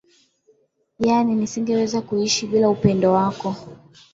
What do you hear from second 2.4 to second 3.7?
bila upendo wako